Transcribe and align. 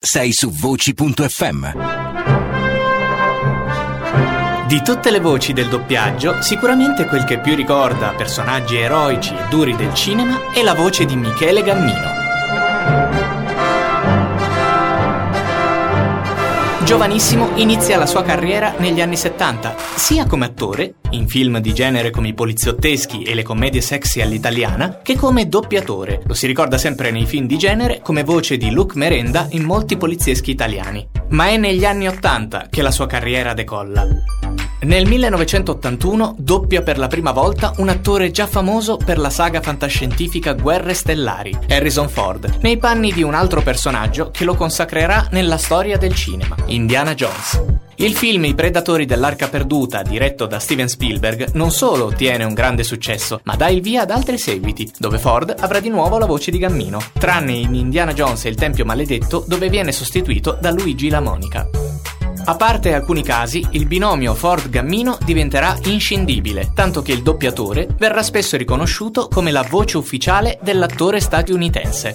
Sei 0.00 0.32
su 0.32 0.52
voci.fm. 0.52 1.72
Di 4.68 4.80
tutte 4.82 5.10
le 5.10 5.18
voci 5.18 5.52
del 5.52 5.68
doppiaggio, 5.68 6.40
sicuramente 6.40 7.06
quel 7.06 7.24
che 7.24 7.40
più 7.40 7.56
ricorda 7.56 8.14
personaggi 8.14 8.76
eroici 8.76 9.34
e 9.34 9.48
duri 9.50 9.74
del 9.74 9.92
cinema 9.94 10.52
è 10.54 10.62
la 10.62 10.74
voce 10.74 11.04
di 11.04 11.16
Michele 11.16 11.64
Gammino. 11.64 12.17
Giovanissimo 16.88 17.50
inizia 17.56 17.98
la 17.98 18.06
sua 18.06 18.22
carriera 18.22 18.72
negli 18.78 19.02
anni 19.02 19.18
70, 19.18 19.76
sia 19.96 20.24
come 20.24 20.46
attore, 20.46 20.94
in 21.10 21.28
film 21.28 21.58
di 21.58 21.74
genere 21.74 22.08
come 22.08 22.28
i 22.28 22.32
poliziotteschi 22.32 23.24
e 23.24 23.34
le 23.34 23.42
commedie 23.42 23.82
sexy 23.82 24.22
all'italiana, 24.22 25.00
che 25.02 25.14
come 25.14 25.50
doppiatore. 25.50 26.22
Lo 26.24 26.32
si 26.32 26.46
ricorda 26.46 26.78
sempre 26.78 27.10
nei 27.10 27.26
film 27.26 27.46
di 27.46 27.58
genere 27.58 28.00
come 28.00 28.24
voce 28.24 28.56
di 28.56 28.70
Luke 28.70 28.96
Merenda 28.96 29.48
in 29.50 29.64
molti 29.64 29.98
polizieschi 29.98 30.50
italiani. 30.50 31.06
Ma 31.28 31.48
è 31.48 31.58
negli 31.58 31.84
anni 31.84 32.08
80 32.08 32.68
che 32.70 32.80
la 32.80 32.90
sua 32.90 33.06
carriera 33.06 33.52
decolla. 33.52 34.06
Nel 34.80 35.08
1981 35.08 36.36
doppia 36.38 36.82
per 36.82 36.98
la 36.98 37.08
prima 37.08 37.32
volta 37.32 37.72
un 37.78 37.88
attore 37.88 38.30
già 38.30 38.46
famoso 38.46 38.96
per 38.96 39.18
la 39.18 39.28
saga 39.28 39.60
fantascientifica 39.60 40.52
Guerre 40.52 40.94
Stellari, 40.94 41.56
Harrison 41.68 42.08
Ford, 42.08 42.58
nei 42.62 42.76
panni 42.78 43.12
di 43.12 43.24
un 43.24 43.34
altro 43.34 43.60
personaggio 43.60 44.30
che 44.30 44.44
lo 44.44 44.54
consacrerà 44.54 45.26
nella 45.32 45.56
storia 45.56 45.98
del 45.98 46.14
cinema, 46.14 46.54
Indiana 46.66 47.14
Jones. 47.14 47.60
Il 47.96 48.14
film 48.14 48.44
I 48.44 48.54
Predatori 48.54 49.04
dell'Arca 49.04 49.48
Perduta, 49.48 50.02
diretto 50.02 50.46
da 50.46 50.60
Steven 50.60 50.86
Spielberg, 50.86 51.54
non 51.54 51.72
solo 51.72 52.04
ottiene 52.04 52.44
un 52.44 52.54
grande 52.54 52.84
successo, 52.84 53.40
ma 53.42 53.56
dà 53.56 53.68
il 53.68 53.80
via 53.80 54.02
ad 54.02 54.12
altri 54.12 54.38
seguiti, 54.38 54.88
dove 54.96 55.18
Ford 55.18 55.52
avrà 55.58 55.80
di 55.80 55.88
nuovo 55.88 56.18
la 56.18 56.26
voce 56.26 56.52
di 56.52 56.58
Gammino, 56.58 57.02
tranne 57.18 57.54
in 57.54 57.74
Indiana 57.74 58.12
Jones 58.12 58.44
e 58.44 58.50
il 58.50 58.54
Tempio 58.54 58.84
Maledetto, 58.84 59.42
dove 59.44 59.68
viene 59.68 59.90
sostituito 59.90 60.56
da 60.60 60.70
Luigi 60.70 61.08
La 61.08 61.20
Monica. 61.20 61.68
A 62.48 62.56
parte 62.56 62.94
alcuni 62.94 63.22
casi, 63.22 63.62
il 63.72 63.86
binomio 63.86 64.32
Ford-Gammino 64.32 65.18
diventerà 65.22 65.76
inscindibile, 65.84 66.70
tanto 66.74 67.02
che 67.02 67.12
il 67.12 67.22
doppiatore 67.22 67.86
verrà 67.98 68.22
spesso 68.22 68.56
riconosciuto 68.56 69.28
come 69.28 69.50
la 69.50 69.66
voce 69.68 69.98
ufficiale 69.98 70.58
dell'attore 70.62 71.20
statunitense. 71.20 72.14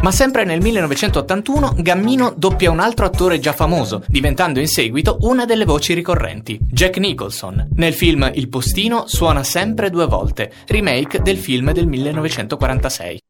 Ma 0.00 0.10
sempre 0.10 0.44
nel 0.44 0.62
1981 0.62 1.74
Gammino 1.80 2.32
doppia 2.34 2.70
un 2.70 2.80
altro 2.80 3.04
attore 3.04 3.38
già 3.38 3.52
famoso, 3.52 4.04
diventando 4.06 4.58
in 4.58 4.68
seguito 4.68 5.18
una 5.20 5.44
delle 5.44 5.66
voci 5.66 5.92
ricorrenti, 5.92 6.58
Jack 6.62 6.96
Nicholson. 6.96 7.68
Nel 7.74 7.92
film 7.92 8.30
Il 8.32 8.48
postino 8.48 9.04
suona 9.06 9.44
sempre 9.44 9.90
due 9.90 10.06
volte, 10.06 10.50
remake 10.66 11.20
del 11.20 11.36
film 11.36 11.72
del 11.72 11.86
1946. 11.86 13.21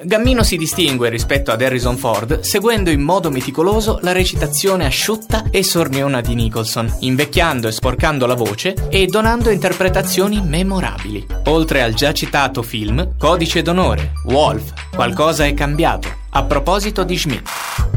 Gammino 0.00 0.44
si 0.44 0.56
distingue 0.56 1.08
rispetto 1.08 1.50
ad 1.50 1.60
Harrison 1.60 1.96
Ford 1.96 2.38
seguendo 2.38 2.88
in 2.88 3.00
modo 3.00 3.32
meticoloso 3.32 3.98
la 4.02 4.12
recitazione 4.12 4.86
asciutta 4.86 5.46
e 5.50 5.64
sorniona 5.64 6.20
di 6.20 6.36
Nicholson, 6.36 6.98
invecchiando 7.00 7.66
e 7.66 7.72
sporcando 7.72 8.24
la 8.24 8.36
voce 8.36 8.76
e 8.90 9.06
donando 9.06 9.50
interpretazioni 9.50 10.40
memorabili. 10.40 11.26
Oltre 11.46 11.82
al 11.82 11.94
già 11.94 12.12
citato 12.12 12.62
film 12.62 13.16
Codice 13.18 13.60
d'onore, 13.60 14.12
Wolf, 14.26 14.72
Qualcosa 14.94 15.46
è 15.46 15.54
cambiato, 15.54 16.08
a 16.30 16.44
proposito 16.44 17.02
di 17.02 17.18
Schmidt. 17.18 17.87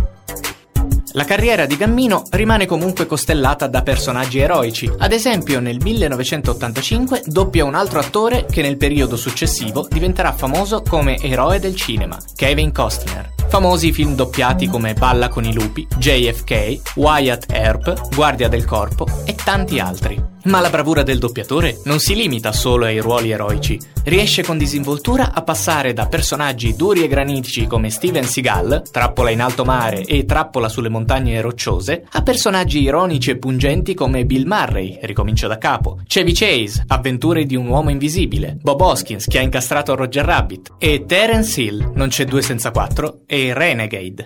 La 1.14 1.26
carriera 1.26 1.66
di 1.66 1.76
Gammino 1.76 2.24
rimane 2.30 2.66
comunque 2.66 3.06
costellata 3.06 3.68
da 3.68 3.82
personaggi 3.82 4.40
eroici. 4.40 4.90
Ad 4.98 5.12
esempio, 5.12 5.60
nel 5.60 5.78
1985 5.82 7.24
doppia 7.26 7.66
un 7.66 7.76
altro 7.76 8.00
attore 8.00 8.46
che 8.46 8.62
nel 8.62 8.78
periodo 8.78 9.18
successivo 9.18 9.86
diventerà 9.90 10.32
famoso 10.32 10.82
come 10.82 11.18
eroe 11.18 11.60
del 11.60 11.76
cinema, 11.76 12.18
Kevin 12.34 12.72
Costner. 12.72 13.34
Famosi 13.50 13.92
film 13.92 14.16
doppiati 14.16 14.68
come 14.68 14.94
Balla 14.94 15.28
con 15.28 15.44
i 15.44 15.54
lupi, 15.54 15.86
JFK, 15.98 16.96
Wyatt 16.96 17.52
Earp, 17.52 18.16
Guardia 18.16 18.48
del 18.48 18.64
corpo 18.64 19.06
e 19.26 19.36
tanti 19.36 19.80
altri. 19.80 20.32
Ma 20.44 20.60
la 20.60 20.72
bravura 20.72 21.04
del 21.04 21.20
doppiatore 21.20 21.82
non 21.84 22.00
si 22.00 22.16
limita 22.16 22.52
solo 22.52 22.86
ai 22.86 23.00
ruoli 23.00 23.30
eroici, 23.30 23.80
riesce 24.06 24.44
con 24.44 24.58
disinvoltura 24.58 25.34
a 25.34 25.44
passare 25.44 25.94
da 25.94 26.08
personaggi 26.08 26.76
duri 26.76 27.04
e 27.04 27.08
granitici 27.08 27.68
come 27.68 27.92
Steven 27.92 28.24
Seagal, 28.24 28.82
trappola 28.90 29.30
in 29.30 29.42
alto 29.42 29.64
mare 29.64 30.02
e 30.02 30.26
trappola 30.26 30.68
sulle 30.68 30.90
montagne 30.90 31.40
rocciose, 31.42 32.06
a 32.10 32.24
personaggi 32.24 32.82
ironici 32.82 33.30
e 33.30 33.38
pungenti 33.38 33.94
come 33.94 34.26
Bill 34.26 34.48
Murray, 34.48 34.98
ricomincio 35.04 35.48
da 35.48 35.60
capo, 35.60 36.00
Chevy 36.08 36.34
Chase, 36.34 36.86
avventure 36.88 37.46
di 37.46 37.56
un 37.56 37.68
uomo 37.68 37.92
invisibile, 37.92 38.58
Bob 38.60 38.82
Hoskins 38.82 39.28
che 39.28 39.38
ha 39.38 39.42
incastrato 39.42 39.96
Roger 39.96 40.26
Rabbit, 40.26 40.74
e 40.80 41.06
Terence 41.06 41.62
Hill, 41.62 41.92
non 41.94 42.08
c'è 42.08 42.26
due 42.26 42.42
senza 42.42 42.72
quattro, 42.72 43.20
e 43.28 43.54
Renegade. 43.54 44.24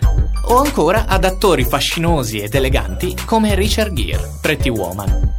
O 0.48 0.56
ancora 0.56 1.06
ad 1.06 1.24
attori 1.24 1.64
fascinosi 1.64 2.38
ed 2.38 2.54
eleganti 2.54 3.14
come 3.26 3.54
Richard 3.54 3.92
Gere, 3.92 4.30
Pretty 4.40 4.70
Woman. 4.70 5.34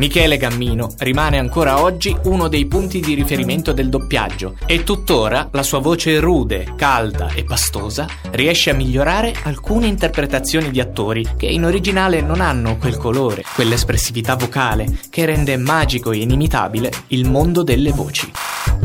Michele 0.00 0.38
Gammino 0.38 0.94
rimane 1.00 1.36
ancora 1.36 1.82
oggi 1.82 2.16
uno 2.24 2.48
dei 2.48 2.64
punti 2.64 3.00
di 3.00 3.12
riferimento 3.12 3.72
del 3.72 3.90
doppiaggio 3.90 4.56
e 4.64 4.82
tuttora 4.82 5.50
la 5.52 5.62
sua 5.62 5.80
voce 5.80 6.18
rude, 6.20 6.72
calda 6.74 7.28
e 7.34 7.44
pastosa 7.44 8.08
riesce 8.30 8.70
a 8.70 8.74
migliorare 8.74 9.34
alcune 9.42 9.88
interpretazioni 9.88 10.70
di 10.70 10.80
attori 10.80 11.26
che 11.36 11.44
in 11.44 11.66
originale 11.66 12.22
non 12.22 12.40
hanno 12.40 12.78
quel 12.78 12.96
colore, 12.96 13.44
quell'espressività 13.54 14.36
vocale 14.36 14.86
che 15.10 15.26
rende 15.26 15.58
magico 15.58 16.12
e 16.12 16.20
inimitabile 16.20 16.90
il 17.08 17.28
mondo 17.28 17.62
delle 17.62 17.92
voci. 17.92 18.32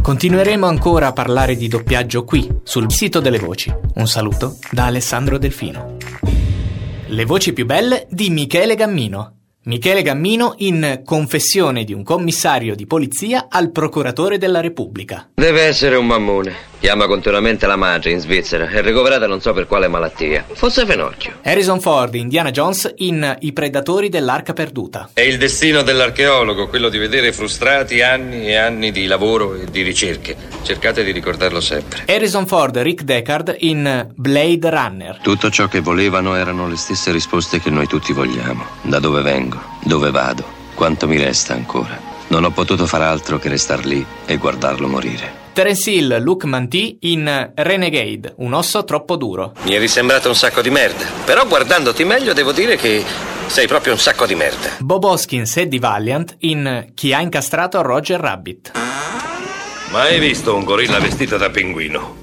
Continueremo 0.02 0.66
ancora 0.66 1.08
a 1.08 1.14
parlare 1.14 1.56
di 1.56 1.70
doppiaggio 1.70 2.26
qui, 2.26 2.46
sul 2.64 2.92
sito 2.92 3.22
delle 3.22 3.40
voci. 3.40 3.74
Un 3.94 4.08
saluto 4.08 4.58
da 4.70 4.88
Alessandro 4.88 5.38
Delfino. 5.38 5.96
Le 7.08 7.24
voci 7.24 7.54
più 7.54 7.66
belle 7.66 8.06
di 8.10 8.30
Michele 8.30 8.76
Gammino. 8.76 9.35
Michele 9.68 10.04
Gammino 10.04 10.54
in 10.58 11.02
Confessione 11.04 11.84
di 11.86 11.92
un 11.92 12.04
commissario 12.04 12.76
di 12.76 12.86
polizia 12.86 13.48
al 13.50 13.72
procuratore 13.72 14.38
della 14.38 14.62
Repubblica. 14.62 15.30
Deve 15.34 15.64
essere 15.64 15.96
un 15.96 16.06
mammone. 16.06 16.54
Chiama 16.80 17.08
continuamente 17.08 17.66
la 17.66 17.76
madre 17.76 18.12
in 18.12 18.20
Svizzera. 18.20 18.68
È 18.68 18.82
ricoverata 18.82 19.26
non 19.26 19.42
so 19.42 19.54
per 19.54 19.66
quale 19.66 19.88
malattia. 19.88 20.46
Forse 20.54 20.86
Fenocchio. 20.86 21.40
Harrison 21.44 21.80
Ford, 21.80 22.14
Indiana 22.14 22.52
Jones 22.52 22.94
in 22.98 23.38
I 23.40 23.54
predatori 23.54 24.10
dell'arca 24.10 24.54
perduta. 24.54 25.10
È 25.14 25.22
il 25.22 25.38
destino 25.38 25.82
dell'archeologo, 25.82 26.68
quello 26.68 26.90
di 26.90 26.98
vedere 26.98 27.34
frustrati 27.34 28.02
anni 28.02 28.48
e 28.48 28.56
anni 28.56 28.92
di 28.92 29.08
lavoro 29.08 29.56
e 29.56 29.66
di 29.66 29.82
ricerche. 29.82 30.36
Cercate 30.62 31.04
di 31.04 31.12
ricordarlo 31.12 31.60
sempre. 31.60 32.04
Harrison 32.08 32.46
Ford, 32.46 32.78
Rick 32.78 33.04
Deckard 33.04 33.56
in 33.60 34.08
Blade 34.14 34.70
Runner. 34.70 35.20
Tutto 35.22 35.50
ciò 35.50 35.68
che 35.68 35.80
volevano 35.80 36.36
erano 36.36 36.68
le 36.68 36.78
stesse 36.78 37.12
risposte 37.12 37.60
che 37.60 37.70
noi 37.70 37.88
tutti 37.88 38.14
vogliamo. 38.14 38.64
Da 38.84 39.00
dove 39.00 39.22
vengo? 39.22 39.60
Dove 39.84 40.12
vado? 40.12 40.44
Quanto 40.76 41.08
mi 41.08 41.18
resta 41.18 41.54
ancora? 41.54 42.14
Non 42.28 42.44
ho 42.44 42.52
potuto 42.52 42.86
far 42.86 43.02
altro 43.02 43.40
che 43.40 43.50
restar 43.50 43.86
lì 43.86 44.06
e 44.26 44.38
guardarlo 44.38 44.88
morire. 44.88 45.45
Terence 45.56 45.90
Hill, 45.90 46.22
Luke 46.22 46.46
Manti 46.48 46.98
in 47.04 47.54
Renegade, 47.56 48.34
un 48.40 48.52
osso 48.52 48.84
troppo 48.84 49.16
duro. 49.16 49.54
Mi 49.62 49.74
eri 49.74 49.88
sembrato 49.88 50.28
un 50.28 50.36
sacco 50.36 50.62
di 50.62 50.70
merda. 50.70 51.06
Però 51.24 51.48
guardandoti 51.48 52.04
meglio 52.04 52.34
devo 52.34 52.52
dire 52.52 52.76
che 52.76 53.02
sei 53.46 53.66
proprio 53.66 53.94
un 53.94 54.00
sacco 54.00 54.26
di 54.26 54.36
merda. 54.36 54.72
Bob 54.80 55.06
Hoskins 55.06 55.56
e 55.56 55.70
Di 55.70 55.80
Valiant 55.80 56.36
in 56.40 56.88
Chi 56.94 57.14
ha 57.14 57.22
incastrato 57.22 57.82
Roger 57.82 58.20
Rabbit. 58.20 58.74
Mai 59.92 60.20
visto 60.20 60.54
un 60.54 60.66
gorilla 60.66 61.00
vestito 61.00 61.38
da 61.38 61.50
pinguino? 61.50 62.18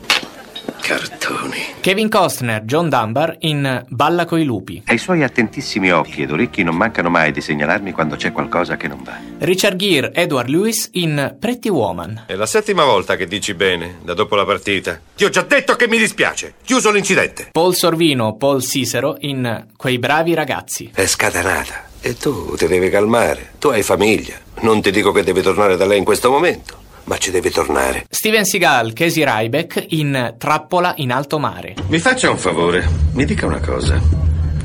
Cartoni. 0.83 1.42
Kevin 1.83 2.09
Costner, 2.09 2.63
John 2.63 2.89
Dunbar 2.89 3.35
in 3.41 3.85
Balla 3.89 4.25
coi 4.25 4.45
lupi. 4.45 4.85
Ai 4.87 4.99
suoi 4.99 5.25
attentissimi 5.25 5.91
occhi 5.91 6.23
ed 6.23 6.31
orecchi 6.31 6.63
non 6.63 6.77
mancano 6.77 7.11
mai 7.11 7.33
di 7.33 7.41
segnalarmi 7.41 7.91
quando 7.91 8.15
c'è 8.15 8.31
qualcosa 8.31 8.77
che 8.77 8.87
non 8.87 9.03
va. 9.03 9.19
Richard 9.39 9.75
Gere, 9.75 10.15
Edward 10.15 10.49
Lewis 10.49 10.91
in 10.93 11.37
Pretty 11.41 11.71
Woman. 11.71 12.27
È 12.29 12.37
la 12.37 12.47
settima 12.47 12.85
volta 12.85 13.17
che 13.17 13.27
dici 13.27 13.55
bene, 13.55 13.97
da 14.05 14.15
dopo 14.15 14.37
la 14.37 14.45
partita. 14.45 15.01
Ti 15.17 15.25
ho 15.25 15.29
già 15.29 15.43
detto 15.43 15.75
che 15.75 15.89
mi 15.89 15.99
dispiace. 15.99 16.55
Chiuso 16.65 16.93
l'incidente. 16.93 17.49
Paul 17.51 17.75
Sorvino, 17.75 18.37
Paul 18.37 18.63
Cicero 18.63 19.17
in 19.19 19.67
Quei 19.77 19.99
bravi 19.99 20.35
ragazzi. 20.35 20.93
È 20.95 21.05
scatenata. 21.05 21.91
E 22.01 22.17
tu 22.17 22.55
ti 22.55 22.69
devi 22.69 22.91
calmare. 22.91 23.55
Tu 23.59 23.67
hai 23.67 23.83
famiglia. 23.83 24.37
Non 24.61 24.81
ti 24.81 24.93
dico 24.93 25.11
che 25.11 25.25
devi 25.25 25.43
tornare 25.43 25.77
da 25.77 25.85
lei 25.85 25.99
in 25.99 26.05
questo 26.05 26.31
momento. 26.31 26.82
Ma 27.05 27.17
ci 27.19 27.31
deve 27.31 27.51
tornare. 27.51 28.07
Steven 28.09 28.45
Seagal, 28.45 28.93
Casey 28.93 29.25
Ryback 29.25 29.87
in 29.89 30.35
Trappola 30.39 30.95
in 30.97 31.13
alto 31.13 31.39
mare. 31.39 31.75
Mi 31.89 31.99
faccia 31.99 32.31
un 32.31 32.39
favore, 32.39 32.89
mi 33.13 33.25
dica 33.25 33.47
una 33.47 33.61
cosa. 33.61 34.01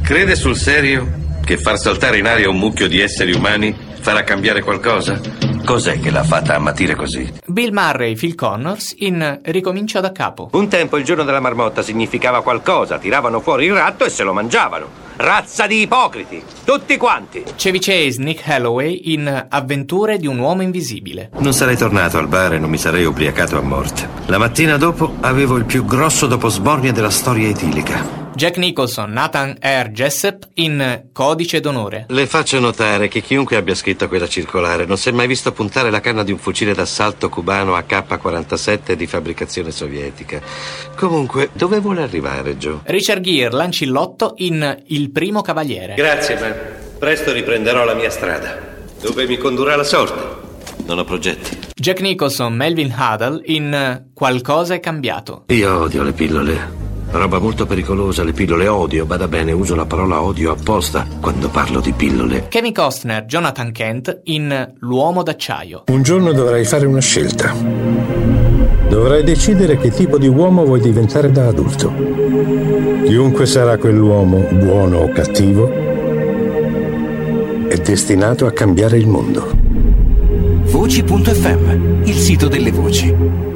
Crede 0.01 0.35
sul 0.35 0.55
serio 0.55 1.25
che 1.43 1.57
far 1.57 1.77
saltare 1.77 2.17
in 2.17 2.27
aria 2.27 2.49
un 2.49 2.57
mucchio 2.57 2.87
di 2.87 2.99
esseri 2.99 3.33
umani 3.33 3.75
farà 3.99 4.23
cambiare 4.23 4.61
qualcosa? 4.61 5.19
Cos'è 5.65 5.99
che 5.99 6.11
l'ha 6.11 6.23
fatta 6.23 6.55
ammatire 6.55 6.95
così? 6.95 7.29
Bill 7.45 7.73
Murray, 7.73 8.15
Phil 8.15 8.35
Connors 8.35 8.95
in 8.99 9.39
Ricomincio 9.43 9.99
da 9.99 10.13
capo. 10.13 10.49
Un 10.53 10.69
tempo 10.69 10.97
il 10.97 11.03
giorno 11.03 11.23
della 11.23 11.41
marmotta 11.41 11.81
significava 11.81 12.41
qualcosa, 12.41 12.97
tiravano 12.99 13.41
fuori 13.41 13.65
il 13.65 13.73
ratto 13.73 14.05
e 14.05 14.09
se 14.09 14.23
lo 14.23 14.31
mangiavano. 14.31 15.06
Razza 15.19 15.65
di 15.65 15.81
ipocriti, 15.81 16.43
tutti 16.63 16.95
quanti. 16.95 17.43
Chevy 17.55 17.79
Chase, 17.79 18.21
Nick 18.21 18.47
Holloway 18.47 19.13
in 19.13 19.47
Avventure 19.49 20.19
di 20.19 20.27
un 20.27 20.37
uomo 20.37 20.61
invisibile. 20.61 21.31
Non 21.39 21.53
sarei 21.53 21.75
tornato 21.75 22.19
al 22.19 22.27
bar 22.27 22.53
e 22.53 22.59
non 22.59 22.69
mi 22.69 22.77
sarei 22.77 23.03
ubriacato 23.03 23.57
a 23.57 23.61
morte. 23.61 24.07
La 24.27 24.37
mattina 24.37 24.77
dopo 24.77 25.15
avevo 25.21 25.55
il 25.55 25.65
più 25.65 25.85
grosso 25.85 26.27
doposbornia 26.27 26.91
della 26.91 27.09
storia 27.09 27.47
etilica. 27.47 28.26
Jack 28.37 28.57
Nicholson, 28.57 29.09
Nathan 29.09 29.57
R. 29.59 29.89
Jessup 29.89 30.49
in 30.53 31.05
Codice 31.11 31.59
d'onore. 31.59 32.05
Le 32.09 32.27
faccio 32.27 32.59
notare 32.59 33.07
che 33.07 33.21
chiunque 33.21 33.55
abbia 33.55 33.73
scritto 33.73 34.07
quella 34.07 34.27
circolare 34.27 34.85
non 34.85 34.95
si 34.95 35.09
è 35.09 35.11
mai 35.11 35.25
visto 35.25 35.51
puntare 35.51 35.89
la 35.89 35.99
canna 36.01 36.21
di 36.21 36.31
un 36.31 36.37
fucile 36.37 36.75
d'assalto 36.75 37.29
cubano 37.29 37.75
AK-47 37.75 38.91
di 38.91 39.07
fabbricazione 39.07 39.71
sovietica. 39.71 40.39
Comunque, 40.95 41.49
dove 41.53 41.79
vuole 41.79 42.03
arrivare, 42.03 42.57
Joe? 42.57 42.81
Richard 42.83 43.21
Gere, 43.21 43.55
Lancillotto 43.55 44.33
in 44.35 44.83
Il 44.85 45.09
primo 45.09 45.41
cavaliere. 45.41 45.95
Grazie, 45.95 46.39
ma 46.39 46.53
presto 46.99 47.31
riprenderò 47.31 47.85
la 47.85 47.95
mia 47.95 48.11
strada. 48.11 48.55
Dove 49.01 49.25
mi 49.25 49.37
condurrà 49.37 49.75
la 49.75 49.83
sorte? 49.83 50.45
Non 50.85 50.99
ho 50.99 51.03
progetti. 51.03 51.57
Jack 51.73 52.01
Nicholson, 52.01 52.53
Melvin 52.53 52.95
Huddle 52.95 53.41
in 53.45 54.09
Qualcosa 54.13 54.75
è 54.75 54.79
cambiato. 54.79 55.45
Io 55.47 55.79
odio 55.79 56.03
le 56.03 56.11
pillole. 56.11 56.76
Roba 57.09 57.39
molto 57.39 57.65
pericolosa, 57.65 58.23
le 58.23 58.33
pillole 58.33 58.67
odio, 58.67 59.05
bada 59.05 59.27
bene, 59.27 59.51
uso 59.51 59.75
la 59.75 59.85
parola 59.85 60.21
odio 60.21 60.51
apposta 60.51 61.07
quando 61.21 61.49
parlo 61.49 61.79
di 61.79 61.93
pillole. 61.93 62.47
Kevin 62.49 62.73
Costner, 62.73 63.25
Jonathan 63.25 63.71
Kent 63.71 64.19
in 64.25 64.73
L'uomo 64.79 65.23
d'acciaio. 65.23 65.83
Un 65.87 66.01
giorno 66.03 66.33
dovrai 66.33 66.65
fare 66.65 66.85
una 66.85 66.99
scelta. 66.99 67.55
Dovrai 68.89 69.23
decidere 69.23 69.77
che 69.77 69.89
tipo 69.89 70.17
di 70.17 70.27
uomo 70.27 70.65
vuoi 70.65 70.81
diventare 70.81 71.31
da 71.31 71.47
adulto. 71.47 71.91
Chiunque 73.05 73.45
sarà 73.45 73.77
quell'uomo, 73.77 74.47
buono 74.51 74.99
o 74.99 75.09
cattivo, 75.09 75.71
è 77.67 77.77
destinato 77.77 78.45
a 78.45 78.51
cambiare 78.51 78.97
il 78.97 79.07
mondo. 79.07 79.49
Voci.fm, 80.63 82.03
il 82.03 82.15
sito 82.15 82.47
delle 82.47 82.71
voci. 82.71 83.55